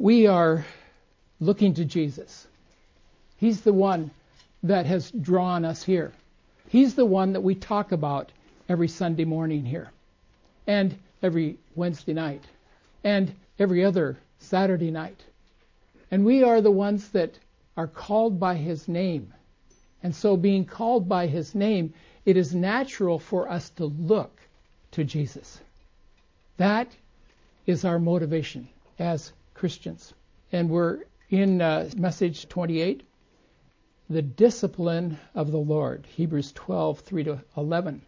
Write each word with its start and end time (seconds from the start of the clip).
we 0.00 0.26
are 0.26 0.64
looking 1.40 1.74
to 1.74 1.84
Jesus. 1.84 2.46
He's 3.36 3.60
the 3.60 3.72
one 3.74 4.10
that 4.62 4.86
has 4.86 5.10
drawn 5.10 5.66
us 5.66 5.82
here. 5.82 6.12
He's 6.68 6.94
the 6.94 7.04
one 7.04 7.34
that 7.34 7.42
we 7.42 7.54
talk 7.54 7.92
about 7.92 8.32
every 8.66 8.88
Sunday 8.88 9.26
morning 9.26 9.62
here, 9.62 9.90
and 10.66 10.96
every 11.22 11.58
Wednesday 11.74 12.14
night, 12.14 12.42
and 13.04 13.34
every 13.58 13.84
other 13.84 14.16
Saturday 14.38 14.90
night. 14.90 15.22
And 16.10 16.24
we 16.24 16.44
are 16.44 16.62
the 16.62 16.70
ones 16.70 17.10
that 17.10 17.38
are 17.76 17.86
called 17.86 18.40
by 18.40 18.54
His 18.54 18.88
name. 18.88 19.34
And 20.02 20.16
so, 20.16 20.34
being 20.34 20.64
called 20.64 21.10
by 21.10 21.26
His 21.26 21.54
name, 21.54 21.92
it 22.24 22.38
is 22.38 22.54
natural 22.54 23.18
for 23.18 23.50
us 23.50 23.68
to 23.76 23.84
look 23.84 24.40
to 24.92 25.04
Jesus. 25.04 25.60
That 26.56 26.88
is 27.66 27.84
our 27.84 27.98
motivation 27.98 28.66
as 28.98 29.34
Christians. 29.60 30.14
And 30.52 30.70
we're 30.70 31.00
in 31.28 31.60
uh, 31.60 31.90
message 31.94 32.48
28, 32.48 33.02
the 34.08 34.22
discipline 34.22 35.18
of 35.34 35.52
the 35.52 35.58
Lord, 35.58 36.06
Hebrews 36.16 36.52
12, 36.52 37.00
3 37.00 37.24
to 37.24 37.40
11. 37.58 38.00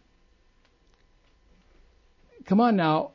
Come 2.46 2.60
on 2.60 2.76
now, 2.76 3.10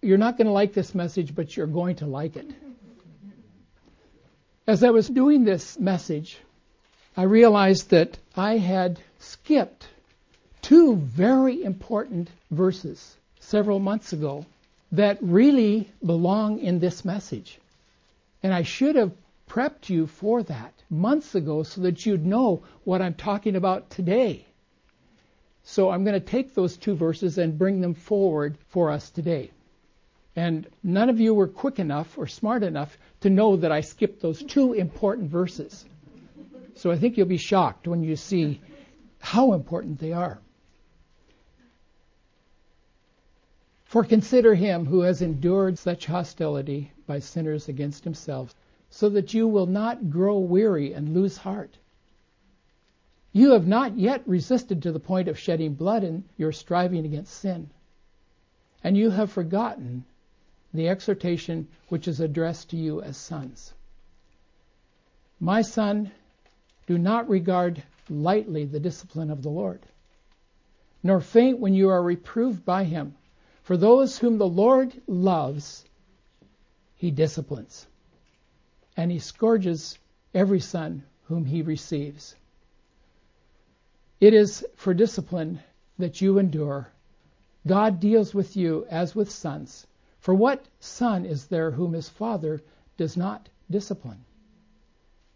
you're 0.00 0.16
not 0.16 0.36
going 0.36 0.46
to 0.46 0.52
like 0.52 0.72
this 0.72 0.94
message, 0.94 1.34
but 1.34 1.56
you're 1.56 1.66
going 1.66 1.96
to 1.96 2.06
like 2.06 2.36
it. 2.36 2.48
As 4.64 4.84
I 4.84 4.90
was 4.90 5.08
doing 5.08 5.42
this 5.42 5.76
message, 5.76 6.38
I 7.16 7.24
realized 7.24 7.90
that 7.90 8.16
I 8.36 8.58
had 8.58 9.00
skipped 9.18 9.88
two 10.62 10.94
very 10.94 11.64
important 11.64 12.28
verses 12.48 13.16
several 13.40 13.80
months 13.80 14.12
ago 14.12 14.46
that 14.92 15.18
really 15.20 15.90
belong 16.06 16.60
in 16.60 16.78
this 16.78 17.04
message. 17.04 17.58
And 18.42 18.52
I 18.52 18.62
should 18.62 18.96
have 18.96 19.12
prepped 19.48 19.88
you 19.88 20.06
for 20.06 20.42
that 20.42 20.72
months 20.88 21.34
ago 21.34 21.62
so 21.62 21.82
that 21.82 22.04
you'd 22.06 22.24
know 22.24 22.62
what 22.84 23.02
I'm 23.02 23.14
talking 23.14 23.56
about 23.56 23.90
today. 23.90 24.46
So 25.62 25.90
I'm 25.90 26.04
going 26.04 26.18
to 26.18 26.26
take 26.26 26.54
those 26.54 26.76
two 26.76 26.94
verses 26.94 27.38
and 27.38 27.58
bring 27.58 27.80
them 27.80 27.94
forward 27.94 28.56
for 28.68 28.90
us 28.90 29.10
today. 29.10 29.50
And 30.34 30.66
none 30.82 31.10
of 31.10 31.20
you 31.20 31.34
were 31.34 31.46
quick 31.46 31.78
enough 31.78 32.16
or 32.16 32.26
smart 32.26 32.62
enough 32.62 32.96
to 33.20 33.30
know 33.30 33.56
that 33.56 33.70
I 33.70 33.82
skipped 33.82 34.22
those 34.22 34.42
two 34.42 34.72
important 34.72 35.30
verses. 35.30 35.84
So 36.74 36.90
I 36.90 36.98
think 36.98 37.16
you'll 37.16 37.26
be 37.26 37.36
shocked 37.36 37.86
when 37.86 38.02
you 38.02 38.16
see 38.16 38.60
how 39.18 39.52
important 39.52 40.00
they 40.00 40.12
are. 40.12 40.40
For 43.92 44.04
consider 44.04 44.54
him 44.54 44.86
who 44.86 45.00
has 45.00 45.20
endured 45.20 45.76
such 45.76 46.06
hostility 46.06 46.92
by 47.06 47.18
sinners 47.18 47.68
against 47.68 48.04
himself, 48.04 48.54
so 48.88 49.10
that 49.10 49.34
you 49.34 49.46
will 49.46 49.66
not 49.66 50.08
grow 50.08 50.38
weary 50.38 50.94
and 50.94 51.12
lose 51.12 51.36
heart. 51.36 51.76
You 53.34 53.50
have 53.50 53.66
not 53.66 53.98
yet 53.98 54.26
resisted 54.26 54.80
to 54.80 54.92
the 54.92 54.98
point 54.98 55.28
of 55.28 55.38
shedding 55.38 55.74
blood 55.74 56.04
in 56.04 56.24
your 56.38 56.52
striving 56.52 57.04
against 57.04 57.34
sin. 57.34 57.68
And 58.82 58.96
you 58.96 59.10
have 59.10 59.30
forgotten 59.30 60.06
the 60.72 60.88
exhortation 60.88 61.68
which 61.90 62.08
is 62.08 62.18
addressed 62.18 62.70
to 62.70 62.78
you 62.78 63.02
as 63.02 63.18
sons. 63.18 63.74
My 65.38 65.60
son, 65.60 66.10
do 66.86 66.96
not 66.96 67.28
regard 67.28 67.82
lightly 68.08 68.64
the 68.64 68.80
discipline 68.80 69.30
of 69.30 69.42
the 69.42 69.50
Lord, 69.50 69.80
nor 71.02 71.20
faint 71.20 71.58
when 71.58 71.74
you 71.74 71.90
are 71.90 72.02
reproved 72.02 72.64
by 72.64 72.84
him. 72.84 73.16
For 73.62 73.76
those 73.76 74.18
whom 74.18 74.38
the 74.38 74.48
Lord 74.48 75.00
loves, 75.06 75.84
he 76.96 77.12
disciplines, 77.12 77.86
and 78.96 79.10
he 79.12 79.20
scourges 79.20 79.98
every 80.34 80.58
son 80.60 81.04
whom 81.24 81.44
he 81.44 81.62
receives. 81.62 82.34
It 84.20 84.34
is 84.34 84.66
for 84.74 84.94
discipline 84.94 85.60
that 85.98 86.20
you 86.20 86.38
endure. 86.38 86.88
God 87.66 88.00
deals 88.00 88.34
with 88.34 88.56
you 88.56 88.84
as 88.86 89.14
with 89.14 89.30
sons. 89.30 89.86
For 90.18 90.34
what 90.34 90.64
son 90.80 91.24
is 91.24 91.46
there 91.46 91.70
whom 91.70 91.92
his 91.92 92.08
father 92.08 92.60
does 92.96 93.16
not 93.16 93.48
discipline? 93.70 94.24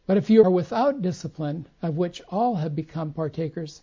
But 0.07 0.17
if 0.17 0.31
you 0.31 0.45
are 0.45 0.51
without 0.51 1.03
discipline, 1.03 1.67
of 1.83 1.97
which 1.97 2.23
all 2.29 2.57
have 2.57 2.75
become 2.75 3.13
partakers, 3.13 3.83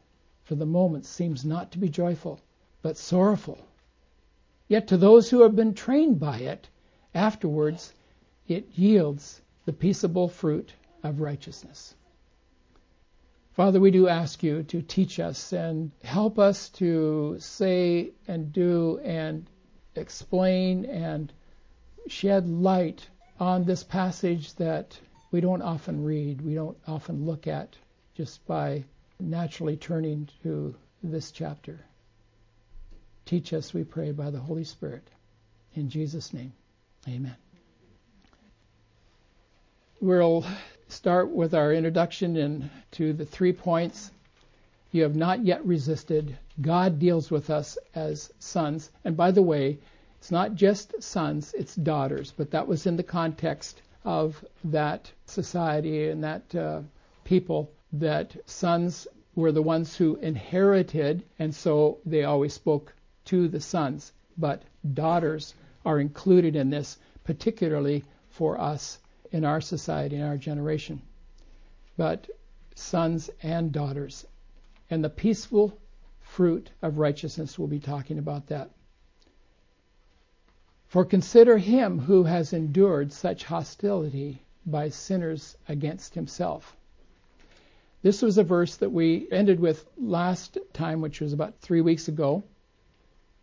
for 0.51 0.55
the 0.55 0.65
moment 0.65 1.05
seems 1.05 1.45
not 1.45 1.71
to 1.71 1.77
be 1.77 1.87
joyful, 1.87 2.37
but 2.81 2.97
sorrowful. 2.97 3.57
Yet 4.67 4.85
to 4.89 4.97
those 4.97 5.29
who 5.29 5.43
have 5.43 5.55
been 5.55 5.73
trained 5.73 6.19
by 6.19 6.39
it, 6.39 6.67
afterwards 7.13 7.93
it 8.49 8.77
yields 8.77 9.39
the 9.63 9.71
peaceable 9.71 10.27
fruit 10.27 10.73
of 11.03 11.21
righteousness. 11.21 11.95
Father, 13.53 13.79
we 13.79 13.91
do 13.91 14.09
ask 14.09 14.43
you 14.43 14.63
to 14.63 14.81
teach 14.81 15.21
us 15.21 15.53
and 15.53 15.89
help 16.03 16.37
us 16.37 16.67
to 16.71 17.37
say 17.39 18.11
and 18.27 18.51
do 18.51 18.99
and 19.05 19.49
explain 19.95 20.83
and 20.83 21.31
shed 22.07 22.49
light 22.49 23.07
on 23.39 23.63
this 23.63 23.85
passage 23.85 24.53
that 24.55 24.99
we 25.31 25.39
don't 25.39 25.61
often 25.61 26.03
read, 26.03 26.41
we 26.41 26.55
don't 26.55 26.77
often 26.85 27.25
look 27.25 27.47
at 27.47 27.77
just 28.15 28.45
by 28.45 28.83
naturally 29.21 29.77
turning 29.77 30.27
to 30.43 30.75
this 31.03 31.31
chapter. 31.31 31.79
Teach 33.25 33.53
us, 33.53 33.73
we 33.73 33.83
pray, 33.83 34.11
by 34.11 34.29
the 34.29 34.39
Holy 34.39 34.63
Spirit. 34.63 35.03
In 35.75 35.89
Jesus' 35.89 36.33
name, 36.33 36.53
amen. 37.07 37.35
We'll 40.01 40.45
start 40.87 41.29
with 41.29 41.53
our 41.53 41.71
introduction 41.73 42.35
into 42.35 43.13
the 43.13 43.25
three 43.25 43.53
points. 43.53 44.11
You 44.91 45.03
have 45.03 45.15
not 45.15 45.45
yet 45.45 45.65
resisted. 45.65 46.37
God 46.59 46.99
deals 46.99 47.31
with 47.31 47.49
us 47.49 47.77
as 47.95 48.33
sons. 48.39 48.89
And 49.05 49.15
by 49.15 49.31
the 49.31 49.41
way, 49.41 49.77
it's 50.17 50.31
not 50.31 50.55
just 50.55 51.01
sons, 51.01 51.53
it's 51.57 51.75
daughters, 51.75 52.33
but 52.35 52.51
that 52.51 52.67
was 52.67 52.85
in 52.85 52.97
the 52.97 53.03
context 53.03 53.81
of 54.03 54.43
that 54.65 55.11
society 55.25 56.09
and 56.09 56.23
that 56.23 56.55
uh, 56.55 56.81
people 57.23 57.71
that 57.93 58.37
sons 58.49 59.07
were 59.35 59.51
the 59.51 59.61
ones 59.61 59.95
who 59.95 60.15
inherited, 60.17 61.23
and 61.39 61.53
so 61.53 61.99
they 62.05 62.23
always 62.23 62.53
spoke 62.53 62.93
to 63.25 63.47
the 63.47 63.59
sons. 63.61 64.11
But 64.37 64.63
daughters 64.93 65.53
are 65.85 65.99
included 65.99 66.55
in 66.55 66.69
this, 66.69 66.97
particularly 67.23 68.03
for 68.29 68.59
us 68.59 68.99
in 69.31 69.45
our 69.45 69.61
society, 69.61 70.15
in 70.15 70.21
our 70.21 70.37
generation. 70.37 71.01
But 71.97 72.29
sons 72.75 73.29
and 73.41 73.71
daughters. 73.71 74.25
And 74.89 75.03
the 75.03 75.09
peaceful 75.09 75.77
fruit 76.19 76.69
of 76.81 76.97
righteousness, 76.97 77.57
we'll 77.57 77.67
be 77.67 77.79
talking 77.79 78.17
about 78.17 78.47
that. 78.47 78.69
For 80.87 81.05
consider 81.05 81.57
him 81.57 81.99
who 81.99 82.23
has 82.23 82.51
endured 82.53 83.13
such 83.13 83.45
hostility 83.45 84.41
by 84.65 84.89
sinners 84.89 85.55
against 85.67 86.15
himself. 86.15 86.75
This 88.01 88.21
was 88.21 88.37
a 88.37 88.43
verse 88.43 88.77
that 88.77 88.91
we 88.91 89.27
ended 89.31 89.59
with 89.59 89.85
last 89.97 90.57
time, 90.73 91.01
which 91.01 91.21
was 91.21 91.33
about 91.33 91.59
three 91.59 91.81
weeks 91.81 92.07
ago. 92.07 92.43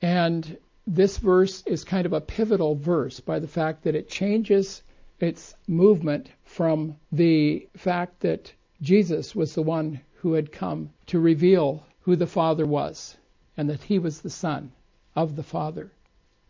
And 0.02 0.58
this 0.86 1.18
verse 1.18 1.62
is 1.66 1.84
kind 1.84 2.06
of 2.06 2.12
a 2.12 2.20
pivotal 2.20 2.74
verse 2.74 3.20
by 3.20 3.38
the 3.38 3.48
fact 3.48 3.84
that 3.84 3.94
it 3.94 4.08
changes 4.08 4.82
its 5.20 5.54
movement 5.66 6.30
from 6.44 6.96
the 7.12 7.68
fact 7.76 8.20
that 8.20 8.52
Jesus 8.80 9.34
was 9.34 9.54
the 9.54 9.62
one 9.62 10.00
who 10.16 10.32
had 10.32 10.52
come 10.52 10.90
to 11.06 11.20
reveal 11.20 11.84
who 12.02 12.16
the 12.16 12.26
Father 12.26 12.66
was 12.66 13.16
and 13.56 13.68
that 13.70 13.82
he 13.82 13.98
was 13.98 14.20
the 14.20 14.30
Son 14.30 14.72
of 15.14 15.36
the 15.36 15.42
Father 15.42 15.90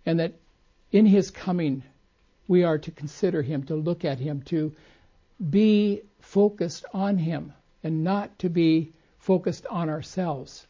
and 0.06 0.20
that 0.20 0.34
in 0.93 1.05
his 1.05 1.31
coming, 1.31 1.82
we 2.46 2.64
are 2.64 2.78
to 2.78 2.90
consider 2.90 3.43
him, 3.43 3.64
to 3.64 3.75
look 3.75 4.05
at 4.05 4.19
him, 4.19 4.40
to 4.43 4.75
be 5.50 6.02
focused 6.20 6.84
on 6.94 7.19
him, 7.19 7.52
and 7.83 8.05
not 8.05 8.39
to 8.41 8.49
be 8.49 8.93
focused 9.19 9.67
on 9.67 9.89
ourselves. 9.89 10.67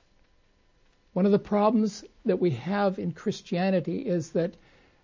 One 1.13 1.27
of 1.27 1.33
the 1.33 1.39
problems 1.39 2.05
that 2.25 2.41
we 2.41 2.51
have 2.51 2.99
in 2.99 3.13
Christianity 3.13 4.01
is 4.01 4.31
that 4.33 4.55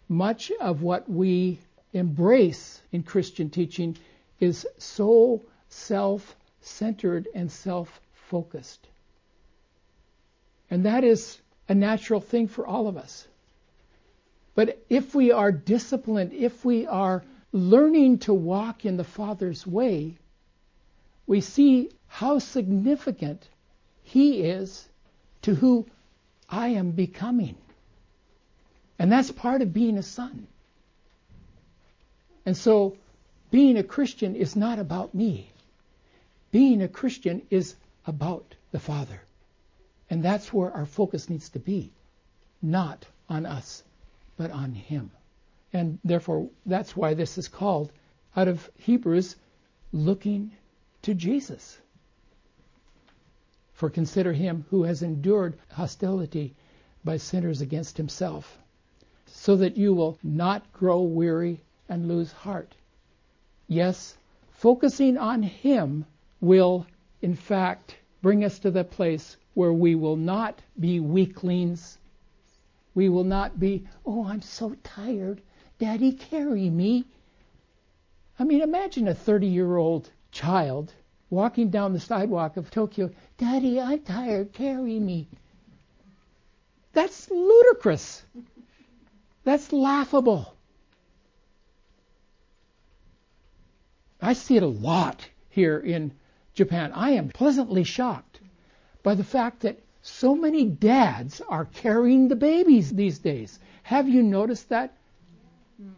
much 0.09 0.51
of 0.61 0.83
what 0.83 1.11
we 1.11 1.59
embrace 1.93 2.81
in 2.93 3.03
Christian 3.03 3.51
teaching 3.51 3.97
is 4.41 4.67
so 4.79 5.43
self 5.69 6.37
centered 6.61 7.29
and 7.35 7.51
self 7.51 8.01
focused. 8.12 8.87
And 10.71 10.87
that 10.87 11.05
is 11.05 11.41
a 11.69 11.75
natural 11.75 12.21
thing 12.21 12.49
for 12.49 12.67
all 12.67 12.89
of 12.89 12.97
us. 12.97 13.27
But 14.55 14.79
if 14.89 15.15
we 15.15 15.33
are 15.33 15.53
disciplined, 15.53 16.33
if 16.33 16.65
we 16.65 16.87
are 16.87 17.25
learning 17.53 18.19
to 18.19 18.35
walk 18.35 18.85
in 18.85 18.97
the 18.97 19.05
Father's 19.05 19.67
way, 19.67 20.17
we 21.26 21.41
see 21.41 21.91
how 22.06 22.38
significant 22.38 23.49
He 24.03 24.43
is 24.43 24.88
to 25.43 25.55
who 25.55 25.87
I 26.49 26.69
am 26.69 26.93
becoming. 26.93 27.56
And 28.99 29.11
that's 29.11 29.31
part 29.31 29.62
of 29.62 29.73
being 29.73 29.99
a 29.99 30.03
son. 30.03 30.47
And 32.47 32.56
so, 32.56 32.97
being 33.50 33.76
a 33.79 33.82
Christian 33.82 34.37
is 34.37 34.55
not 34.55 34.79
about 34.79 35.15
me. 35.15 35.50
Being 36.50 36.82
a 36.82 36.88
Christian 36.88 37.43
is 37.50 37.75
about 38.06 38.55
the 38.70 38.79
Father. 38.79 39.20
And 40.11 40.23
that's 40.23 40.53
where 40.53 40.70
our 40.70 40.87
focus 40.87 41.31
needs 41.31 41.49
to 41.50 41.59
be. 41.59 41.93
Not 42.61 43.06
on 43.29 43.47
us, 43.47 43.82
but 44.37 44.50
on 44.50 44.75
Him. 44.75 45.11
And 45.73 45.99
therefore, 46.05 46.49
that's 46.67 46.97
why 46.97 47.15
this 47.15 47.38
is 47.38 47.49
called, 47.49 47.91
out 48.37 48.49
of 48.49 48.70
Hebrews, 48.79 49.37
looking 49.93 50.53
to 51.05 51.15
Jesus. 51.15 51.79
For 53.75 53.91
consider 53.91 54.33
him 54.33 54.65
who 54.71 54.85
has 54.85 55.03
endured 55.03 55.59
hostility 55.71 56.55
by 57.05 57.19
sinners 57.19 57.61
against 57.61 57.97
himself, 57.99 58.59
so 59.27 59.56
that 59.56 59.77
you 59.77 59.93
will 59.93 60.19
not 60.23 60.73
grow 60.73 61.03
weary 61.03 61.61
and 61.89 62.09
lose 62.09 62.33
heart. 62.33 62.75
Yes, 63.69 64.17
focusing 64.53 65.19
on 65.19 65.43
him 65.43 66.06
will, 66.41 66.87
in 67.21 67.35
fact, 67.35 67.97
bring 68.23 68.43
us 68.43 68.59
to 68.61 68.71
the 68.71 68.85
place 68.85 69.37
where 69.53 69.73
we 69.73 69.95
will 69.95 70.17
not 70.17 70.62
be 70.81 71.01
weaklings. 71.01 71.99
We 72.95 73.11
will 73.11 73.25
not 73.25 73.61
be, 73.61 73.87
oh, 74.06 74.25
I'm 74.25 74.41
so 74.41 74.75
tired. 74.83 75.43
Daddy, 75.79 76.12
carry 76.12 76.71
me. 76.71 77.05
I 78.39 78.45
mean, 78.45 78.62
imagine 78.62 79.09
a 79.09 79.15
30 79.15 79.49
year 79.49 79.77
old 79.77 80.11
child 80.34 80.92
walking 81.31 81.70
down 81.70 81.92
the 81.92 82.00
sidewalk 82.00 82.56
of 82.56 82.70
Tokyo, 82.70 83.10
Daddy, 83.38 83.81
I'm 83.81 84.00
tired, 84.00 84.52
carry 84.52 84.98
me. 85.00 85.28
That's 86.92 87.31
ludicrous. 87.31 88.22
That's 89.44 89.72
laughable. 89.72 90.54
I 94.20 94.32
see 94.32 94.56
it 94.56 94.62
a 94.62 94.66
lot 94.66 95.28
here 95.50 95.78
in 95.78 96.12
Japan. 96.54 96.92
I 96.94 97.10
am 97.10 97.28
pleasantly 97.28 97.84
shocked 97.84 98.40
by 99.02 99.14
the 99.14 99.25
fact 99.25 99.60
that 99.60 99.81
so 100.02 100.34
many 100.34 100.64
dads 100.64 101.40
are 101.48 101.64
carrying 101.64 102.28
the 102.28 102.36
babies 102.36 102.90
these 102.90 103.19
days. 103.19 103.58
Have 103.82 104.08
you 104.08 104.22
noticed 104.22 104.69
that? 104.70 104.96
Mm-hmm. 105.82 105.92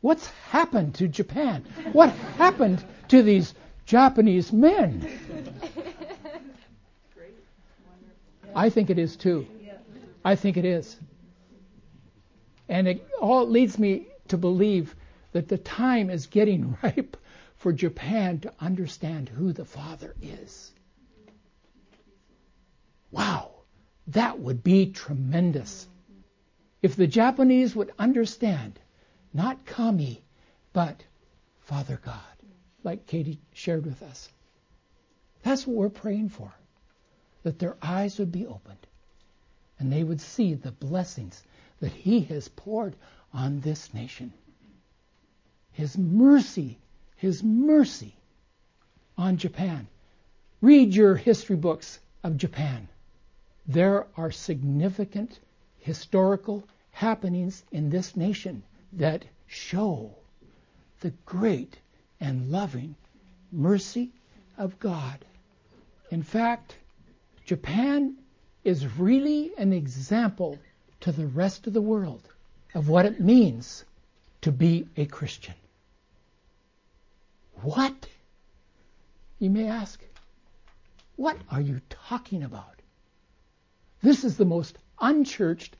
What's 0.00 0.28
happened 0.50 0.94
to 0.96 1.08
Japan? 1.08 1.64
What 1.92 2.10
happened 2.38 2.84
to 3.10 3.22
these 3.22 3.54
Japanese 3.86 4.52
men? 4.52 5.06
I 8.54 8.70
think 8.70 8.90
it 8.90 8.98
is 8.98 9.16
too. 9.16 9.46
I 10.24 10.34
think 10.36 10.56
it 10.56 10.64
is. 10.64 10.96
And 12.68 12.86
it 12.86 13.06
all 13.20 13.48
leads 13.48 13.78
me 13.78 14.06
to 14.28 14.36
believe 14.36 14.94
that 15.32 15.48
the 15.48 15.58
time 15.58 16.10
is 16.10 16.26
getting 16.26 16.76
ripe 16.82 17.16
for 17.56 17.72
Japan 17.72 18.40
to 18.40 18.52
understand 18.60 19.28
who 19.28 19.52
the 19.52 19.64
Father 19.64 20.14
is. 20.22 20.72
Wow, 23.10 23.50
that 24.08 24.38
would 24.38 24.62
be 24.62 24.92
tremendous. 24.92 25.86
If 26.80 26.96
the 26.96 27.06
Japanese 27.06 27.74
would 27.74 27.90
understand 27.98 28.78
not 29.34 29.66
Kami, 29.66 30.22
but 30.72 31.04
Father 31.60 32.00
God, 32.04 32.29
like 32.84 33.06
Katie 33.06 33.40
shared 33.52 33.84
with 33.84 34.02
us. 34.02 34.28
That's 35.42 35.66
what 35.66 35.76
we're 35.76 35.88
praying 35.88 36.30
for, 36.30 36.52
that 37.42 37.58
their 37.58 37.76
eyes 37.82 38.18
would 38.18 38.32
be 38.32 38.46
opened 38.46 38.86
and 39.78 39.90
they 39.90 40.04
would 40.04 40.20
see 40.20 40.54
the 40.54 40.72
blessings 40.72 41.42
that 41.80 41.92
He 41.92 42.20
has 42.24 42.48
poured 42.48 42.94
on 43.32 43.60
this 43.60 43.92
nation. 43.94 44.32
His 45.72 45.96
mercy, 45.96 46.78
His 47.16 47.42
mercy 47.42 48.14
on 49.16 49.38
Japan. 49.38 49.88
Read 50.60 50.94
your 50.94 51.16
history 51.16 51.56
books 51.56 51.98
of 52.22 52.36
Japan. 52.36 52.88
There 53.66 54.06
are 54.16 54.30
significant 54.30 55.38
historical 55.78 56.64
happenings 56.90 57.64
in 57.72 57.88
this 57.88 58.16
nation 58.16 58.62
that 58.92 59.24
show 59.46 60.14
the 61.00 61.10
great 61.24 61.78
and 62.20 62.50
loving 62.50 62.94
mercy 63.50 64.10
of 64.58 64.78
God. 64.78 65.24
In 66.10 66.22
fact, 66.22 66.76
Japan 67.46 68.16
is 68.64 68.86
really 68.98 69.52
an 69.56 69.72
example 69.72 70.58
to 71.00 71.12
the 71.12 71.26
rest 71.26 71.66
of 71.66 71.72
the 71.72 71.80
world 71.80 72.22
of 72.74 72.88
what 72.88 73.06
it 73.06 73.20
means 73.20 73.84
to 74.42 74.52
be 74.52 74.86
a 74.96 75.06
Christian. 75.06 75.54
What? 77.62 78.06
You 79.38 79.50
may 79.50 79.66
ask. 79.66 80.02
What 81.16 81.36
are 81.50 81.60
you 81.60 81.80
talking 81.88 82.42
about? 82.42 82.80
This 84.02 84.24
is 84.24 84.36
the 84.36 84.44
most 84.44 84.78
unchurched, 84.98 85.76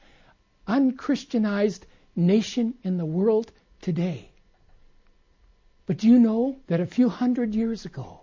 unchristianized 0.69 1.81
nation 2.17 2.75
in 2.83 2.99
the 2.99 3.07
world 3.07 3.51
today. 3.81 4.31
But 5.91 5.97
do 5.97 6.07
you 6.07 6.21
know 6.21 6.57
that 6.69 6.79
a 6.79 6.87
few 6.87 7.09
hundred 7.09 7.53
years 7.53 7.85
ago, 7.85 8.21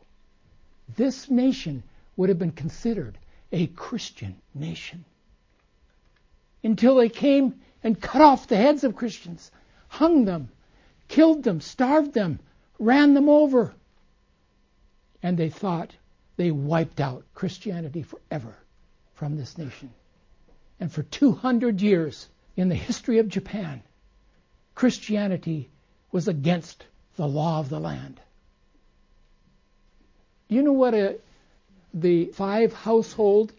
this 0.95 1.29
nation 1.29 1.83
would 2.15 2.29
have 2.29 2.39
been 2.39 2.53
considered 2.53 3.17
a 3.51 3.67
Christian 3.67 4.37
nation? 4.53 5.03
Until 6.63 6.95
they 6.95 7.09
came 7.09 7.59
and 7.83 7.99
cut 7.99 8.21
off 8.21 8.47
the 8.47 8.55
heads 8.55 8.85
of 8.85 8.95
Christians, 8.95 9.51
hung 9.89 10.23
them, 10.23 10.47
killed 11.09 11.43
them, 11.43 11.59
starved 11.59 12.13
them, 12.13 12.39
ran 12.79 13.13
them 13.13 13.27
over. 13.27 13.75
And 15.21 15.37
they 15.37 15.49
thought 15.49 15.93
they 16.37 16.51
wiped 16.51 17.01
out 17.01 17.25
Christianity 17.33 18.01
forever 18.01 18.55
from 19.13 19.35
this 19.35 19.57
nation. 19.57 19.91
And 20.79 20.89
for 20.89 21.03
200 21.03 21.81
years, 21.81 22.29
in 22.55 22.69
the 22.69 22.75
history 22.75 23.17
of 23.17 23.27
Japan, 23.27 23.83
Christianity 24.73 25.69
was 26.13 26.29
against 26.29 26.85
the 27.17 27.27
law 27.27 27.59
of 27.59 27.69
the 27.69 27.79
land. 27.79 28.19
You 30.47 30.63
know 30.63 30.71
what 30.71 30.93
a, 30.93 31.17
the 31.93 32.25
five 32.27 32.73
household 32.73 33.51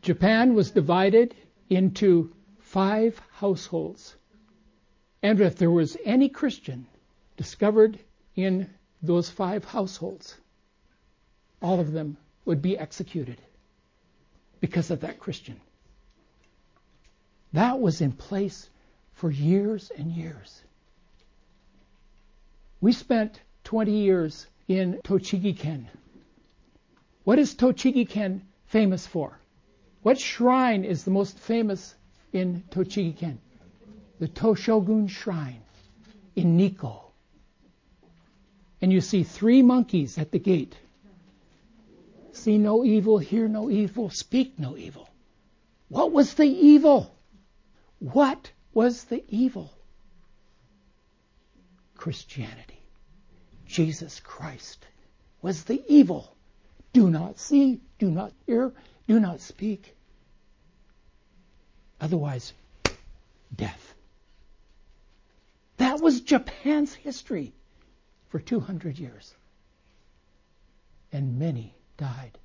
Japan 0.00 0.54
was 0.54 0.70
divided 0.70 1.34
into 1.68 2.32
five 2.60 3.20
households. 3.32 4.16
And 5.22 5.40
if 5.40 5.56
there 5.56 5.70
was 5.70 5.96
any 6.04 6.28
Christian 6.28 6.86
discovered 7.36 7.98
in 8.34 8.68
those 9.02 9.30
five 9.30 9.64
households, 9.64 10.36
all 11.60 11.78
of 11.78 11.92
them 11.92 12.16
would 12.44 12.62
be 12.62 12.78
executed 12.78 13.40
because 14.60 14.90
of 14.90 15.00
that 15.00 15.20
Christian. 15.20 15.60
That 17.52 17.78
was 17.78 18.00
in 18.00 18.12
place 18.12 18.68
for 19.14 19.30
years 19.30 19.92
and 19.96 20.10
years. 20.10 20.62
We 22.82 22.92
spent 22.92 23.40
20 23.62 23.92
years 23.92 24.44
in 24.66 25.00
Tochigi-ken. 25.04 25.88
What 27.22 27.38
is 27.38 27.54
Tochigi-ken 27.54 28.42
famous 28.66 29.06
for? 29.06 29.38
What 30.02 30.18
shrine 30.18 30.84
is 30.84 31.04
the 31.04 31.12
most 31.12 31.38
famous 31.38 31.94
in 32.32 32.64
Tochigi-ken? 32.72 33.38
The 34.18 34.26
Toshogu 34.26 35.08
Shrine 35.08 35.62
in 36.34 36.56
Nikko. 36.56 37.12
And 38.80 38.92
you 38.92 39.00
see 39.00 39.22
three 39.22 39.62
monkeys 39.62 40.18
at 40.18 40.32
the 40.32 40.40
gate. 40.40 40.76
See 42.32 42.58
no 42.58 42.84
evil, 42.84 43.18
hear 43.18 43.46
no 43.46 43.70
evil, 43.70 44.10
speak 44.10 44.58
no 44.58 44.76
evil. 44.76 45.08
What 45.88 46.10
was 46.10 46.34
the 46.34 46.48
evil? 46.48 47.14
What 48.00 48.50
was 48.74 49.04
the 49.04 49.22
evil? 49.28 49.70
Christianity. 52.02 52.82
Jesus 53.64 54.18
Christ 54.18 54.84
was 55.40 55.62
the 55.62 55.80
evil. 55.86 56.34
Do 56.92 57.08
not 57.08 57.38
see, 57.38 57.80
do 58.00 58.10
not 58.10 58.32
hear, 58.44 58.72
do 59.06 59.20
not 59.20 59.40
speak. 59.40 59.94
Otherwise, 62.00 62.54
death. 63.54 63.94
That 65.76 66.00
was 66.00 66.22
Japan's 66.22 66.92
history 66.92 67.52
for 68.30 68.40
200 68.40 68.98
years. 68.98 69.32
And 71.12 71.38
many 71.38 71.72
died. 71.98 72.36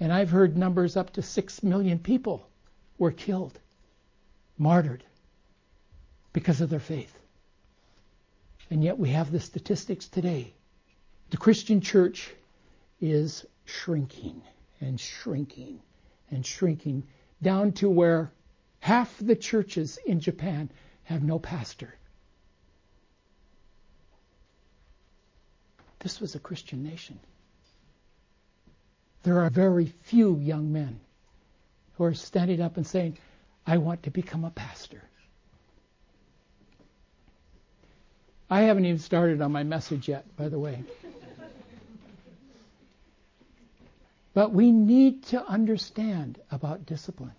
And 0.00 0.10
I've 0.10 0.30
heard 0.30 0.56
numbers 0.56 0.96
up 0.96 1.12
to 1.12 1.20
6 1.20 1.62
million 1.62 1.98
people 1.98 2.48
were 2.96 3.12
killed, 3.12 3.58
martyred, 4.56 5.04
because 6.32 6.62
of 6.62 6.70
their 6.70 6.80
faith. 6.80 7.18
And 8.72 8.82
yet 8.82 8.98
we 8.98 9.10
have 9.10 9.30
the 9.30 9.38
statistics 9.38 10.08
today. 10.08 10.54
The 11.28 11.36
Christian 11.36 11.82
church 11.82 12.30
is 13.02 13.44
shrinking 13.66 14.40
and 14.80 14.98
shrinking 14.98 15.82
and 16.30 16.46
shrinking 16.46 17.02
down 17.42 17.72
to 17.72 17.90
where 17.90 18.32
half 18.80 19.14
the 19.18 19.36
churches 19.36 19.98
in 20.06 20.20
Japan 20.20 20.70
have 21.02 21.22
no 21.22 21.38
pastor. 21.38 21.94
This 25.98 26.18
was 26.18 26.34
a 26.34 26.38
Christian 26.38 26.82
nation. 26.82 27.20
There 29.22 29.40
are 29.40 29.50
very 29.50 29.92
few 30.04 30.38
young 30.38 30.72
men 30.72 30.98
who 31.98 32.04
are 32.04 32.14
standing 32.14 32.62
up 32.62 32.78
and 32.78 32.86
saying, 32.86 33.18
I 33.66 33.76
want 33.76 34.04
to 34.04 34.10
become 34.10 34.46
a 34.46 34.50
pastor. 34.50 35.02
I 38.52 38.60
haven't 38.60 38.84
even 38.84 38.98
started 38.98 39.40
on 39.40 39.50
my 39.50 39.62
message 39.62 40.08
yet, 40.08 40.26
by 40.36 40.50
the 40.50 40.58
way. 40.58 40.84
But 44.34 44.52
we 44.52 44.70
need 44.70 45.22
to 45.28 45.42
understand 45.46 46.38
about 46.50 46.84
discipline. 46.84 47.32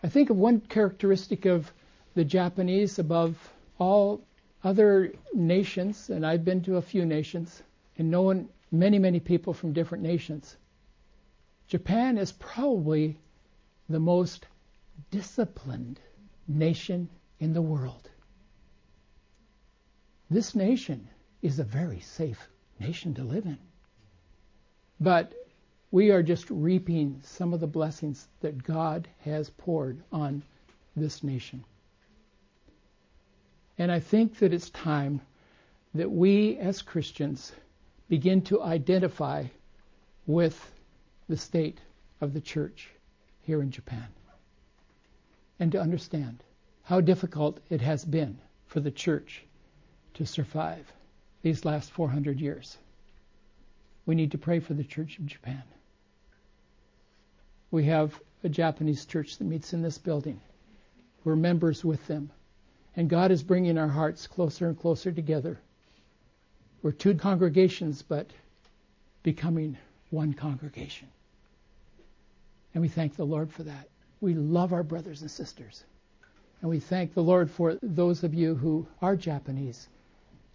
I 0.00 0.08
think 0.08 0.30
of 0.30 0.36
one 0.36 0.60
characteristic 0.60 1.44
of 1.44 1.72
the 2.14 2.24
Japanese 2.24 3.00
above 3.00 3.52
all 3.80 4.22
other 4.62 5.12
nations, 5.34 6.08
and 6.08 6.24
I've 6.24 6.44
been 6.44 6.62
to 6.62 6.76
a 6.76 6.82
few 6.82 7.04
nations 7.04 7.64
and 7.98 8.12
known 8.12 8.48
many, 8.70 9.00
many 9.00 9.18
people 9.18 9.52
from 9.52 9.72
different 9.72 10.04
nations. 10.04 10.56
Japan 11.66 12.16
is 12.16 12.30
probably 12.30 13.18
the 13.88 13.98
most 13.98 14.46
disciplined 15.10 15.98
nation 16.46 17.08
in 17.40 17.52
the 17.54 17.62
world. 17.62 18.08
This 20.32 20.54
nation 20.54 21.08
is 21.42 21.58
a 21.58 21.64
very 21.64 22.00
safe 22.00 22.48
nation 22.80 23.12
to 23.16 23.22
live 23.22 23.44
in. 23.44 23.58
But 24.98 25.34
we 25.90 26.10
are 26.10 26.22
just 26.22 26.48
reaping 26.48 27.20
some 27.22 27.52
of 27.52 27.60
the 27.60 27.66
blessings 27.66 28.28
that 28.40 28.62
God 28.62 29.08
has 29.20 29.50
poured 29.50 30.02
on 30.10 30.42
this 30.96 31.22
nation. 31.22 31.66
And 33.76 33.92
I 33.92 34.00
think 34.00 34.38
that 34.38 34.54
it's 34.54 34.70
time 34.70 35.20
that 35.92 36.10
we 36.10 36.56
as 36.56 36.80
Christians 36.80 37.52
begin 38.08 38.40
to 38.44 38.62
identify 38.62 39.44
with 40.26 40.72
the 41.28 41.36
state 41.36 41.78
of 42.22 42.32
the 42.32 42.40
church 42.40 42.88
here 43.42 43.60
in 43.60 43.70
Japan 43.70 44.08
and 45.60 45.70
to 45.72 45.80
understand 45.82 46.42
how 46.84 47.02
difficult 47.02 47.60
it 47.68 47.82
has 47.82 48.02
been 48.02 48.38
for 48.64 48.80
the 48.80 48.90
church 48.90 49.44
to 50.14 50.26
survive 50.26 50.92
these 51.42 51.64
last 51.64 51.90
400 51.90 52.40
years. 52.40 52.76
We 54.06 54.14
need 54.14 54.32
to 54.32 54.38
pray 54.38 54.60
for 54.60 54.74
the 54.74 54.84
church 54.84 55.18
of 55.18 55.26
Japan. 55.26 55.62
We 57.70 57.84
have 57.84 58.18
a 58.44 58.48
Japanese 58.48 59.04
church 59.04 59.38
that 59.38 59.44
meets 59.44 59.72
in 59.72 59.82
this 59.82 59.98
building. 59.98 60.40
We're 61.24 61.36
members 61.36 61.84
with 61.84 62.06
them. 62.06 62.30
And 62.96 63.08
God 63.08 63.30
is 63.30 63.42
bringing 63.42 63.78
our 63.78 63.88
hearts 63.88 64.26
closer 64.26 64.68
and 64.68 64.78
closer 64.78 65.12
together. 65.12 65.58
We're 66.82 66.92
two 66.92 67.14
congregations, 67.14 68.02
but 68.02 68.30
becoming 69.22 69.78
one 70.10 70.34
congregation. 70.34 71.08
And 72.74 72.82
we 72.82 72.88
thank 72.88 73.16
the 73.16 73.24
Lord 73.24 73.50
for 73.52 73.62
that. 73.62 73.88
We 74.20 74.34
love 74.34 74.72
our 74.72 74.82
brothers 74.82 75.22
and 75.22 75.30
sisters. 75.30 75.84
And 76.60 76.70
we 76.70 76.80
thank 76.80 77.14
the 77.14 77.22
Lord 77.22 77.50
for 77.50 77.78
those 77.82 78.24
of 78.24 78.34
you 78.34 78.54
who 78.54 78.86
are 79.00 79.16
Japanese 79.16 79.88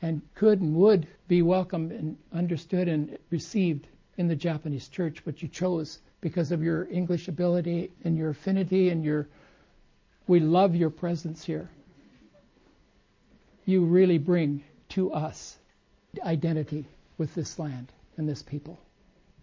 and 0.02 0.22
could 0.36 0.62
and 0.62 0.76
would 0.76 1.08
be 1.28 1.42
welcomed 1.42 1.92
and 1.92 2.18
understood 2.34 2.88
and 2.88 3.18
received 3.30 3.88
in 4.18 4.28
the 4.28 4.36
Japanese 4.36 4.88
church, 4.88 5.24
but 5.26 5.42
you 5.42 5.48
chose 5.48 6.00
because 6.22 6.52
of 6.52 6.64
your 6.64 6.88
English 6.92 7.28
ability 7.28 7.92
and 8.04 8.18
your 8.18 8.30
affinity 8.30 8.90
and 8.90 9.04
your 9.04 9.28
we 10.28 10.40
love 10.40 10.76
your 10.76 10.90
presence 10.90 11.44
here 11.44 11.70
you 13.68 13.84
really 13.84 14.18
bring 14.18 14.64
to 14.90 15.12
us 15.12 15.58
identity 16.24 16.86
with 17.18 17.36
this 17.36 17.60
land 17.60 17.92
and 18.16 18.28
this 18.28 18.42
people. 18.42 18.80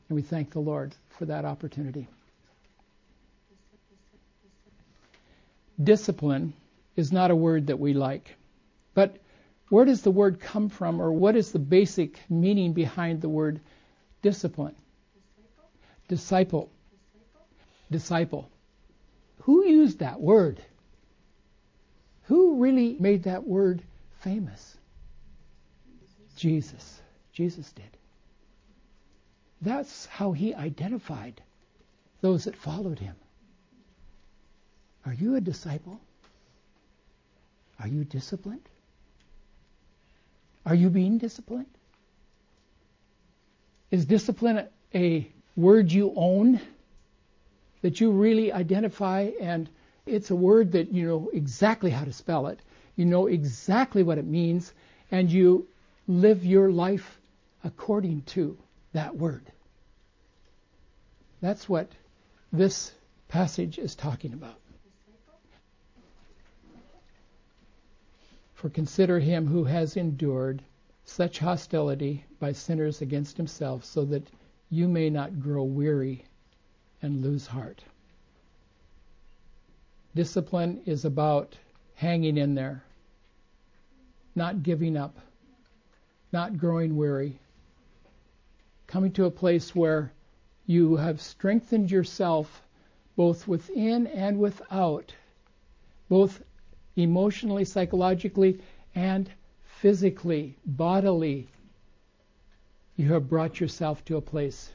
And 0.09 0.17
we 0.17 0.23
thank 0.23 0.51
the 0.51 0.61
Lord 0.61 0.95
for 1.19 1.27
that 1.27 1.45
opportunity. 1.45 2.09
Discipline 5.83 6.55
is 6.97 7.13
not 7.13 7.31
a 7.31 7.37
word 7.37 7.67
that 7.67 7.79
we 7.79 7.93
like. 7.93 8.35
But 8.95 9.17
where 9.75 9.85
does 9.85 10.03
the 10.03 10.11
word 10.13 10.39
come 10.39 10.69
from, 10.69 11.03
or 11.03 11.11
what 11.11 11.35
is 11.35 11.51
the 11.51 11.59
basic 11.59 12.21
meaning 12.31 12.75
behind 12.75 13.21
the 13.21 13.29
word 13.29 13.59
discipline? 14.23 14.77
Disciple. 16.07 16.71
Disciple. 17.91 17.91
Disciple. 17.91 18.51
Who 19.41 19.67
used 19.67 19.99
that 19.99 20.21
word? 20.21 20.63
Who 22.27 22.63
really 22.63 22.97
made 23.01 23.25
that 23.25 23.49
word 23.49 23.83
famous? 24.21 24.77
Jesus. 26.37 27.03
Jesus 27.33 27.73
did. 27.73 27.97
That's 29.61 30.07
how 30.07 30.31
he 30.31 30.55
identified 30.55 31.43
those 32.21 32.45
that 32.45 32.55
followed 32.55 33.01
him. 33.01 33.17
Are 35.05 35.15
you 35.15 35.35
a 35.35 35.41
disciple? 35.41 36.01
Are 37.81 37.89
you 37.89 38.05
disciplined? 38.05 38.69
Are 40.67 40.75
you 40.75 40.91
being 40.91 41.19
disciplined? 41.19 41.67
Is 43.91 44.07
discipline 44.07 44.67
a 44.95 45.29
word 45.57 45.93
you 45.93 46.13
own 46.17 46.61
that 47.83 48.01
you 48.01 48.11
really 48.11 48.53
identify 48.53 49.31
and 49.41 49.69
it's 50.07 50.31
a 50.31 50.35
word 50.35 50.73
that 50.73 50.93
you 50.93 51.07
know 51.07 51.31
exactly 51.33 51.91
how 51.91 52.05
to 52.05 52.13
spell 52.13 52.49
it 52.49 52.61
you 52.97 53.05
know 53.05 53.27
exactly 53.27 54.03
what 54.03 54.19
it 54.19 54.25
means, 54.25 54.73
and 55.11 55.31
you 55.31 55.67
live 56.07 56.45
your 56.45 56.71
life 56.71 57.19
according 57.65 58.23
to 58.23 58.57
that 58.93 59.17
word. 59.17 59.45
That's 61.41 61.69
what 61.69 61.91
this 62.53 62.93
passage 63.29 63.79
is 63.79 63.95
talking 63.95 64.33
about. 64.33 64.59
For 68.65 68.71
consider 68.71 69.19
him 69.21 69.49
who 69.49 69.65
has 69.65 69.95
endured 69.95 70.63
such 71.05 71.39
hostility 71.41 72.25
by 72.41 72.53
sinners 72.53 73.03
against 73.03 73.37
himself, 73.37 73.85
so 73.85 74.07
that 74.07 74.31
you 74.71 74.89
may 74.89 75.11
not 75.11 75.39
grow 75.39 75.65
weary 75.65 76.25
and 77.03 77.21
lose 77.21 77.47
heart. 77.47 77.85
Discipline 80.15 80.81
is 80.87 81.05
about 81.05 81.59
hanging 81.97 82.39
in 82.39 82.55
there, 82.55 82.83
not 84.35 84.63
giving 84.63 84.97
up, 84.97 85.19
not 86.33 86.57
growing 86.57 86.97
weary, 86.97 87.39
coming 88.87 89.13
to 89.13 89.27
a 89.27 89.31
place 89.31 89.75
where 89.77 90.11
you 90.65 90.97
have 90.97 91.21
strengthened 91.21 91.91
yourself 91.91 92.63
both 93.15 93.47
within 93.47 94.07
and 94.07 94.39
without, 94.41 95.15
both 96.09 96.43
emotionally, 96.97 97.65
psychologically, 97.65 98.61
and 98.95 99.31
physically, 99.65 100.57
bodily. 100.65 101.49
You 102.97 103.13
have 103.13 103.29
brought 103.29 103.61
yourself 103.61 104.05
to 104.07 104.17
a 104.17 104.21
place 104.21 104.71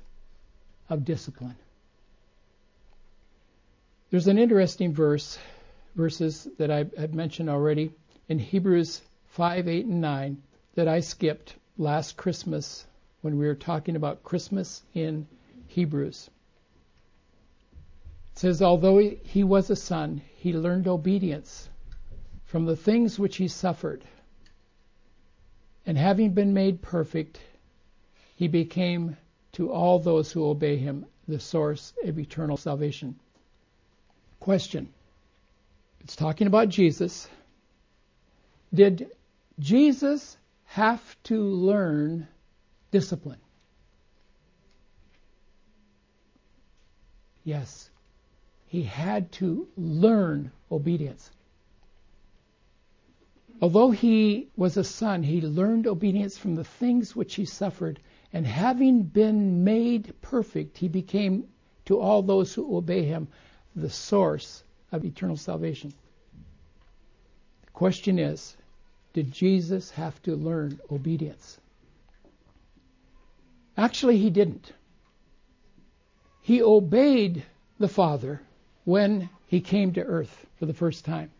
of 0.89 1.05
discipline. 1.05 1.55
There's 4.11 4.27
an 4.27 4.39
interesting 4.39 4.93
verse 4.93 5.37
verses 5.95 6.47
that 6.57 6.71
I 6.71 6.85
had 6.97 7.13
mentioned 7.13 7.49
already 7.49 7.91
in 8.27 8.39
Hebrews 8.39 9.01
5, 9.27 9.67
8, 9.67 9.85
and 9.85 10.01
9 10.01 10.41
that 10.75 10.87
I 10.87 10.99
skipped 10.99 11.55
last 11.77 12.17
Christmas 12.17 12.85
when 13.21 13.37
we 13.37 13.45
were 13.45 13.55
talking 13.55 13.95
about 13.95 14.23
Christmas 14.23 14.81
in 14.93 15.27
Hebrews. 15.67 16.29
It 18.33 18.39
says, 18.39 18.61
Although 18.61 18.97
he 18.97 19.43
was 19.43 19.69
a 19.69 19.75
son, 19.75 20.21
he 20.35 20.53
learned 20.53 20.87
obedience 20.87 21.69
from 22.49 22.65
the 22.65 22.75
things 22.75 23.19
which 23.19 23.37
he 23.37 23.47
suffered. 23.47 24.03
And 25.85 25.95
having 25.95 26.33
been 26.33 26.53
made 26.53 26.81
perfect, 26.81 27.39
he 28.35 28.47
became 28.47 29.17
to 29.53 29.71
all 29.71 29.99
those 29.99 30.31
who 30.31 30.49
obey 30.49 30.77
him 30.77 31.05
the 31.27 31.39
source 31.39 31.93
of 32.03 32.17
eternal 32.17 32.57
salvation. 32.57 33.19
Question 34.39 34.89
it's 36.01 36.15
talking 36.15 36.47
about 36.47 36.69
Jesus. 36.69 37.27
Did 38.73 39.11
Jesus 39.59 40.37
have 40.65 41.03
to 41.25 41.39
learn 41.39 42.27
discipline? 42.89 43.39
Yes. 47.43 47.91
He 48.67 48.83
had 48.83 49.31
to 49.33 49.67
learn 49.77 50.51
obedience. 50.71 51.29
Although 53.61 53.91
he 53.91 54.47
was 54.55 54.77
a 54.77 54.83
son, 54.85 55.23
he 55.23 55.41
learned 55.41 55.85
obedience 55.85 56.37
from 56.37 56.55
the 56.55 56.63
things 56.63 57.15
which 57.15 57.35
he 57.35 57.43
suffered, 57.43 57.99
and 58.31 58.47
having 58.47 59.03
been 59.03 59.65
made 59.65 60.13
perfect, 60.21 60.77
he 60.77 60.87
became 60.87 61.47
to 61.85 61.99
all 61.99 62.21
those 62.21 62.53
who 62.53 62.77
obey 62.77 63.03
him 63.03 63.27
the 63.75 63.89
source 63.89 64.63
of 64.91 65.03
eternal 65.03 65.35
salvation. 65.35 65.93
The 67.65 67.71
question 67.71 68.17
is 68.17 68.55
did 69.11 69.31
Jesus 69.31 69.91
have 69.91 70.21
to 70.23 70.35
learn 70.35 70.79
obedience? 70.89 71.59
Actually, 73.75 74.17
he 74.17 74.29
didn't. 74.29 74.71
He 76.41 76.61
obeyed 76.61 77.43
the 77.77 77.87
Father 77.87 78.41
when 78.85 79.29
he 79.47 79.59
came 79.59 79.93
to 79.93 80.01
earth 80.01 80.45
for 80.55 80.65
the 80.65 80.73
first 80.73 81.03
time, 81.03 81.31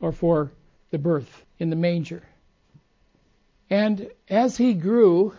or 0.00 0.10
for 0.10 0.50
the 0.90 0.98
birth 0.98 1.44
in 1.58 1.70
the 1.70 1.76
manger. 1.76 2.22
And 3.68 4.10
as 4.28 4.56
he 4.56 4.74
grew, 4.74 5.34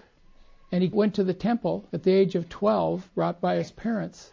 and 0.71 0.81
he 0.81 0.89
went 0.89 1.15
to 1.15 1.23
the 1.23 1.33
temple 1.33 1.87
at 1.91 2.03
the 2.03 2.13
age 2.13 2.35
of 2.35 2.47
12, 2.47 3.09
brought 3.13 3.41
by 3.41 3.55
his 3.55 3.71
parents, 3.71 4.31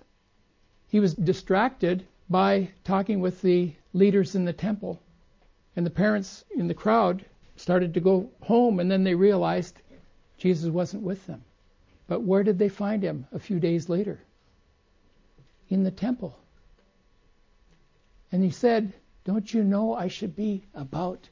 he 0.88 1.00
was 1.00 1.14
distracted 1.14 2.06
by 2.30 2.70
talking 2.84 3.20
with 3.20 3.42
the 3.42 3.72
leaders 3.92 4.34
in 4.34 4.44
the 4.44 4.52
temple. 4.52 5.00
And 5.74 5.84
the 5.84 5.90
parents 5.90 6.44
in 6.54 6.68
the 6.68 6.74
crowd 6.74 7.24
started 7.56 7.94
to 7.94 8.00
go 8.00 8.30
home, 8.40 8.78
and 8.78 8.90
then 8.90 9.02
they 9.02 9.14
realized 9.14 9.80
Jesus 10.36 10.70
wasn't 10.70 11.02
with 11.02 11.26
them. 11.26 11.42
But 12.06 12.22
where 12.22 12.44
did 12.44 12.58
they 12.58 12.68
find 12.68 13.02
him 13.02 13.26
a 13.32 13.38
few 13.38 13.58
days 13.58 13.88
later? 13.88 14.20
In 15.68 15.82
the 15.82 15.90
temple. 15.90 16.38
And 18.30 18.42
he 18.42 18.50
said, 18.50 18.92
don't 19.28 19.52
you 19.52 19.62
know 19.62 19.92
I 19.92 20.08
should 20.08 20.34
be 20.34 20.62
about 20.74 21.28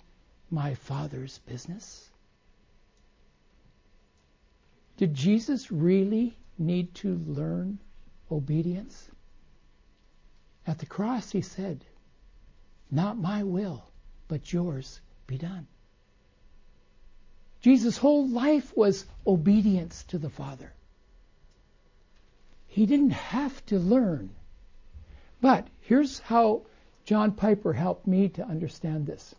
my 0.51 0.75
Father's 0.75 1.39
business? 1.47 2.07
Did 4.99 5.15
Jesus 5.15 5.73
really 5.73 6.37
need 6.59 6.95
to 6.97 7.17
learn 7.27 7.79
obedience? 8.31 9.09
At 10.67 10.79
the 10.79 10.85
cross, 10.85 11.31
he 11.31 11.41
said, 11.41 11.87
Not 12.91 13.17
my 13.17 13.45
will, 13.45 13.83
but 14.29 14.53
yours 14.53 15.01
be 15.27 15.39
done. 15.39 15.67
Jesus' 17.63 17.97
whole 17.97 18.29
life 18.29 18.77
was 18.77 19.07
obedience 19.27 20.05
to 20.09 20.19
the 20.19 20.29
Father. 20.29 20.71
He 22.67 22.85
didn't 22.85 23.13
have 23.13 23.65
to 23.67 23.79
learn. 23.79 24.29
But 25.41 25.67
here's 25.81 26.19
how 26.19 26.67
John 27.07 27.33
Piper 27.33 27.73
helped 27.73 28.09
me 28.09 28.29
to 28.31 28.45
understand 28.45 29.07
this. 29.07 29.33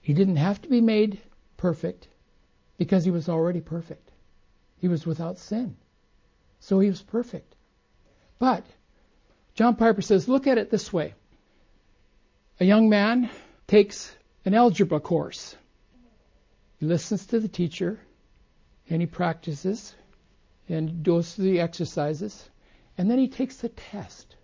He 0.00 0.14
didn't 0.14 0.36
have 0.36 0.60
to 0.62 0.68
be 0.68 0.80
made 0.80 1.20
perfect 1.58 2.08
because 2.78 3.04
he 3.04 3.10
was 3.10 3.28
already 3.28 3.60
perfect. 3.60 4.10
He 4.78 4.88
was 4.88 5.06
without 5.06 5.38
sin. 5.38 5.76
So 6.60 6.80
he 6.80 6.88
was 6.88 7.02
perfect. 7.02 7.54
But 8.38 8.64
John 9.54 9.76
Piper 9.76 10.00
says, 10.00 10.28
look 10.28 10.46
at 10.46 10.56
it 10.56 10.70
this 10.70 10.92
way. 10.92 11.14
A 12.58 12.64
young 12.64 12.88
man 12.88 13.28
takes 13.66 14.16
an 14.46 14.54
algebra 14.54 14.98
course. 14.98 15.54
He 16.80 16.86
listens 16.86 17.26
to 17.26 17.38
the 17.38 17.48
teacher 17.48 18.00
and 18.88 19.02
he 19.02 19.06
practices 19.06 19.94
and 20.70 21.04
goes 21.04 21.34
through 21.34 21.50
the 21.50 21.60
exercises 21.60 22.48
and 22.96 23.10
then 23.10 23.18
he 23.18 23.28
takes 23.28 23.58
the 23.58 23.68
test 23.68 24.36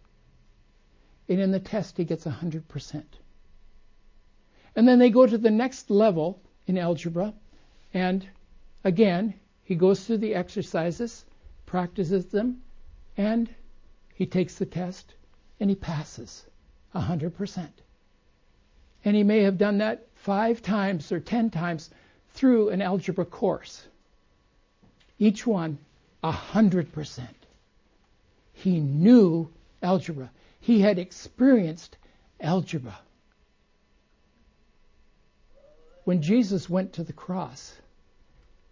and 1.28 1.40
in 1.40 1.50
the 1.50 1.60
test 1.60 1.96
he 1.96 2.04
gets 2.04 2.24
100%. 2.24 3.02
And 4.76 4.86
then 4.88 4.98
they 4.98 5.10
go 5.10 5.26
to 5.26 5.38
the 5.38 5.50
next 5.50 5.90
level 5.90 6.40
in 6.66 6.78
algebra, 6.78 7.34
and 7.92 8.26
again, 8.84 9.34
he 9.64 9.74
goes 9.74 10.04
through 10.04 10.18
the 10.18 10.34
exercises, 10.34 11.24
practices 11.66 12.26
them, 12.26 12.62
and 13.16 13.52
he 14.14 14.26
takes 14.26 14.56
the 14.56 14.66
test, 14.66 15.14
and 15.60 15.68
he 15.68 15.76
passes 15.76 16.44
100%. 16.94 17.68
And 19.04 19.16
he 19.16 19.22
may 19.22 19.42
have 19.42 19.58
done 19.58 19.78
that 19.78 20.06
five 20.14 20.62
times 20.62 21.12
or 21.12 21.20
ten 21.20 21.50
times 21.50 21.90
through 22.30 22.70
an 22.70 22.82
algebra 22.82 23.24
course. 23.24 23.86
Each 25.18 25.46
one 25.46 25.78
100%. 26.22 27.26
He 28.52 28.80
knew 28.80 29.50
algebra. 29.82 30.30
He 30.60 30.80
had 30.80 30.98
experienced 30.98 31.96
algebra. 32.40 32.98
When 36.04 36.22
Jesus 36.22 36.70
went 36.70 36.94
to 36.94 37.04
the 37.04 37.12
cross, 37.12 37.74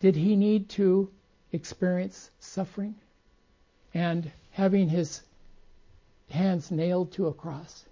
did 0.00 0.16
he 0.16 0.36
need 0.36 0.68
to 0.70 1.10
experience 1.52 2.30
suffering 2.38 2.94
and 3.94 4.30
having 4.52 4.88
his 4.88 5.22
hands 6.30 6.70
nailed 6.70 7.12
to 7.12 7.26
a 7.26 7.34
cross? 7.34 7.84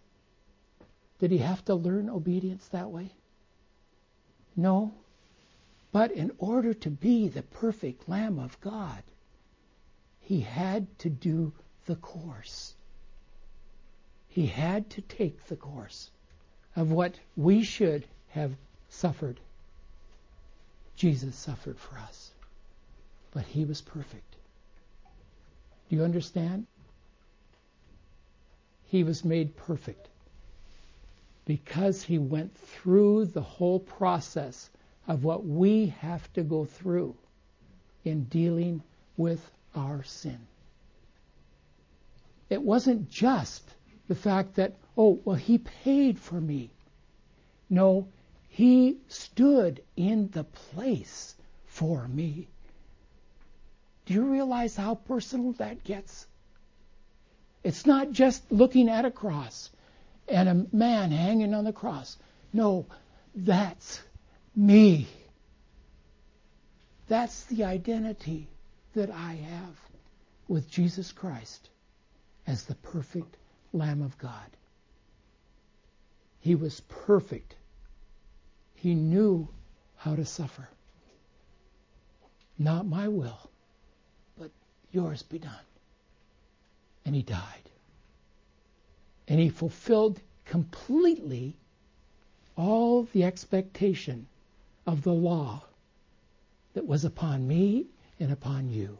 Did 1.18 1.30
he 1.30 1.38
have 1.38 1.64
to 1.66 1.74
learn 1.74 2.10
obedience 2.10 2.68
that 2.68 2.90
way? 2.90 3.10
No. 4.56 4.92
But 5.92 6.12
in 6.12 6.32
order 6.38 6.74
to 6.74 6.90
be 6.90 7.28
the 7.28 7.42
perfect 7.42 8.08
Lamb 8.08 8.38
of 8.38 8.60
God, 8.60 9.02
he 10.20 10.40
had 10.40 10.98
to 11.00 11.10
do 11.10 11.52
the 11.86 11.96
course 11.96 12.73
he 14.34 14.46
had 14.46 14.90
to 14.90 15.00
take 15.00 15.46
the 15.46 15.54
course 15.54 16.10
of 16.74 16.90
what 16.90 17.14
we 17.36 17.62
should 17.62 18.04
have 18.30 18.52
suffered. 18.88 19.38
Jesus 20.96 21.36
suffered 21.36 21.78
for 21.78 21.96
us, 21.98 22.32
but 23.30 23.44
he 23.44 23.64
was 23.64 23.80
perfect. 23.80 24.34
Do 25.88 25.94
you 25.94 26.02
understand? 26.02 26.66
He 28.86 29.04
was 29.04 29.24
made 29.24 29.56
perfect 29.56 30.08
because 31.44 32.02
he 32.02 32.18
went 32.18 32.56
through 32.56 33.26
the 33.26 33.40
whole 33.40 33.78
process 33.78 34.68
of 35.06 35.22
what 35.22 35.46
we 35.46 35.94
have 36.00 36.32
to 36.32 36.42
go 36.42 36.64
through 36.64 37.14
in 38.04 38.24
dealing 38.24 38.82
with 39.16 39.48
our 39.76 40.02
sin. 40.02 40.40
It 42.50 42.60
wasn't 42.60 43.08
just 43.08 43.62
the 44.08 44.14
fact 44.14 44.56
that, 44.56 44.74
oh, 44.96 45.20
well, 45.24 45.36
he 45.36 45.58
paid 45.58 46.18
for 46.18 46.40
me. 46.40 46.70
No, 47.70 48.08
he 48.48 48.98
stood 49.08 49.82
in 49.96 50.28
the 50.30 50.44
place 50.44 51.34
for 51.66 52.06
me. 52.06 52.48
Do 54.06 54.14
you 54.14 54.22
realize 54.22 54.76
how 54.76 54.94
personal 54.94 55.52
that 55.54 55.82
gets? 55.82 56.26
It's 57.62 57.86
not 57.86 58.12
just 58.12 58.42
looking 58.52 58.88
at 58.90 59.06
a 59.06 59.10
cross 59.10 59.70
and 60.28 60.48
a 60.48 60.76
man 60.76 61.10
hanging 61.10 61.54
on 61.54 61.64
the 61.64 61.72
cross. 61.72 62.16
No, 62.52 62.86
that's 63.34 64.00
me. 64.54 65.08
That's 67.08 67.44
the 67.44 67.64
identity 67.64 68.48
that 68.94 69.10
I 69.10 69.34
have 69.34 69.76
with 70.46 70.70
Jesus 70.70 71.12
Christ 71.12 71.70
as 72.46 72.64
the 72.64 72.74
perfect 72.74 73.36
Lamb 73.74 74.02
of 74.02 74.16
God. 74.18 74.56
He 76.40 76.54
was 76.54 76.80
perfect. 76.88 77.56
He 78.74 78.94
knew 78.94 79.48
how 79.96 80.14
to 80.14 80.24
suffer. 80.24 80.68
Not 82.58 82.86
my 82.86 83.08
will, 83.08 83.50
but 84.38 84.50
yours 84.92 85.22
be 85.22 85.38
done. 85.38 85.66
And 87.04 87.14
he 87.14 87.22
died. 87.22 87.70
And 89.26 89.40
he 89.40 89.48
fulfilled 89.48 90.20
completely 90.44 91.56
all 92.56 93.04
the 93.04 93.24
expectation 93.24 94.26
of 94.86 95.02
the 95.02 95.12
law 95.12 95.62
that 96.74 96.86
was 96.86 97.04
upon 97.04 97.48
me 97.48 97.86
and 98.20 98.30
upon 98.30 98.68
you. 98.70 98.98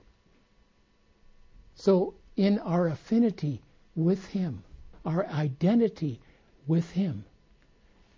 So, 1.77 2.15
in 2.37 2.59
our 2.61 2.89
affinity 2.89 3.61
with 3.97 4.25
Him, 4.27 4.63
our 5.05 5.27
identity 5.27 6.21
with 6.67 6.91
Him, 6.91 7.25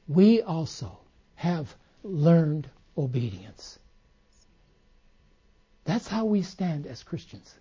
we 0.09 0.43
also 0.43 0.99
have 1.35 1.75
learned 2.03 2.69
obedience. 2.97 3.79
That's 5.85 6.09
how 6.09 6.25
we 6.25 6.43
stand 6.43 6.87
as 6.87 7.03
Christians. 7.03 7.55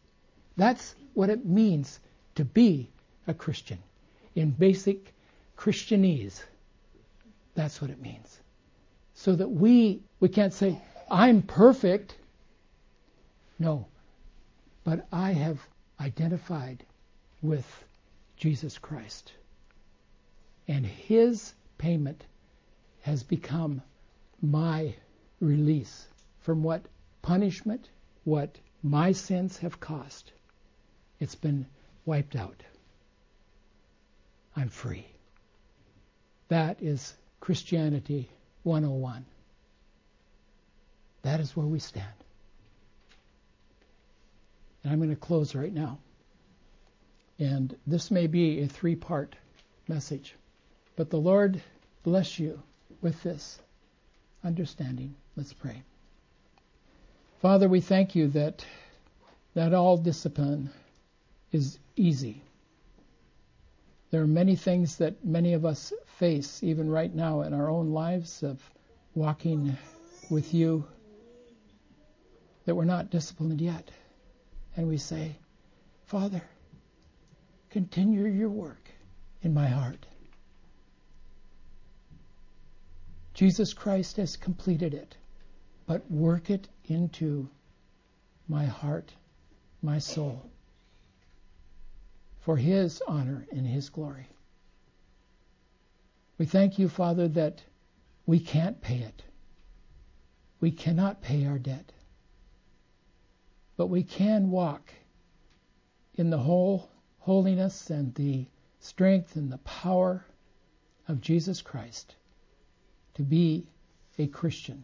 That's 0.58 0.96
what 1.14 1.30
it 1.30 1.46
means 1.46 2.00
to 2.36 2.46
be 2.46 2.90
a 3.28 3.34
Christian 3.34 3.80
in 4.36 4.52
basic 4.52 5.14
Christianese. 5.58 6.42
That's 7.56 7.82
what 7.82 7.92
it 7.92 8.02
means. 8.02 8.40
So 9.14 9.36
that 9.36 9.48
we 9.48 10.02
we 10.20 10.30
can't 10.30 10.54
say 10.54 10.78
I'm 11.10 11.42
perfect. 11.42 12.16
No. 13.60 13.88
But 14.84 15.08
I 15.12 15.32
have 15.32 15.60
identified 16.00 16.84
with 17.42 17.66
Jesus 18.38 18.78
Christ. 18.78 19.32
And 20.68 20.86
his 20.86 21.54
payment 21.78 22.24
has 23.02 23.24
become 23.24 23.82
my 24.42 24.96
release 25.40 26.08
from 26.40 26.64
what 26.64 26.86
punishment, 27.22 27.90
what 28.24 28.58
my 28.84 29.12
sins 29.12 29.58
have 29.58 29.80
cost. 29.80 30.32
It's 31.20 31.36
been 31.36 31.66
wiped 32.06 32.36
out. 32.36 32.62
I'm 34.56 34.70
free. 34.70 35.06
That 36.48 36.82
is 36.82 37.14
Christianity 37.40 38.30
101. 38.64 39.26
That 41.24 41.40
is 41.40 41.56
where 41.56 41.66
we 41.66 41.80
stand. 41.80 42.08
And 44.84 44.94
I'm 44.94 45.00
going 45.00 45.10
to 45.10 45.16
close 45.16 45.56
right 45.56 45.74
now. 45.74 45.98
And 47.40 47.76
this 47.86 48.12
may 48.12 48.28
be 48.28 48.62
a 48.62 48.68
three 48.68 48.96
part 48.96 49.36
message. 49.88 50.36
But 50.96 51.10
the 51.10 51.18
Lord 51.18 51.62
bless 52.04 52.40
you 52.40 52.62
with 53.02 53.22
this 53.24 53.60
understanding. 54.44 55.16
Let's 55.36 55.54
pray. 55.54 55.84
Father, 57.42 57.68
we 57.68 57.82
thank 57.82 58.16
you 58.16 58.28
that 58.30 58.66
that 59.54 59.74
all 59.74 59.98
discipline 59.98 60.70
is 61.52 61.80
easy. 61.96 62.42
There 64.12 64.22
are 64.22 64.28
many 64.28 64.56
things 64.56 64.98
that 64.98 65.26
many 65.26 65.54
of 65.54 65.66
us 65.66 65.94
face, 66.20 66.62
even 66.62 66.90
right 66.90 67.14
now 67.14 67.42
in 67.42 67.54
our 67.54 67.70
own 67.70 67.92
lives, 67.92 68.44
of 68.44 68.62
walking 69.14 69.78
with 70.30 70.54
you, 70.54 70.86
that 72.66 72.76
we're 72.76 72.86
not 72.86 73.10
disciplined 73.10 73.62
yet. 73.62 73.90
And 74.76 74.88
we 74.88 74.98
say, 74.98 75.36
Father, 76.06 76.42
continue 77.76 78.26
your 78.26 78.48
work 78.48 78.90
in 79.42 79.54
my 79.54 79.68
heart. 79.68 80.06
Jesus 83.34 83.74
Christ 83.74 84.16
has 84.16 84.38
completed 84.38 84.94
it, 84.94 85.18
but 85.86 86.10
work 86.10 86.50
it 86.50 86.70
into 86.86 87.50
my 88.48 88.64
heart, 88.64 89.12
my 89.82 90.00
soul, 90.00 90.50
for 92.40 92.56
His 92.56 93.02
honor 93.10 93.46
and 93.52 93.68
His 93.68 93.90
glory. 93.90 94.30
We 96.38 96.46
thank 96.46 96.80
you, 96.80 96.88
Father, 96.88 97.28
that 97.28 97.62
we 98.26 98.40
can't 98.40 98.80
pay 98.80 99.00
it. 99.00 99.22
We 100.62 100.72
cannot 100.72 101.22
pay 101.22 101.46
our 101.46 101.60
debt. 101.60 101.92
But 103.76 103.88
we 103.88 104.04
can 104.04 104.50
walk 104.50 104.94
in 106.14 106.30
the 106.30 106.38
whole 106.38 106.90
holiness 107.26 107.90
and 107.90 108.14
the 108.14 108.46
strength 108.82 109.36
and 109.36 109.52
the 109.52 109.58
power 109.58 110.24
of 111.08 111.22
Jesus 111.22 111.64
Christ 111.64 112.16
to 113.16 113.24
be 113.24 113.66
a 114.20 114.28
Christian. 114.28 114.84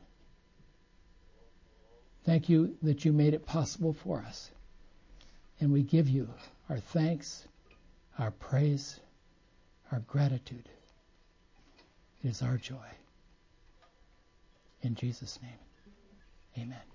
Thank 2.26 2.50
you 2.50 2.76
that 2.82 3.06
you 3.06 3.14
made 3.14 3.36
it 3.36 3.46
possible 3.46 3.94
for 3.94 4.24
us. 4.28 4.50
And 5.60 5.72
we 5.72 5.84
give 5.84 6.10
you 6.10 6.30
our 6.68 6.80
thanks, 6.80 7.48
our 8.18 8.32
praise, 8.32 9.00
our 9.92 10.00
gratitude. 10.00 10.68
It 12.24 12.30
is 12.30 12.42
our 12.42 12.58
joy. 12.58 12.90
In 14.82 14.96
Jesus' 14.96 15.38
name, 15.44 16.66
amen. 16.66 16.91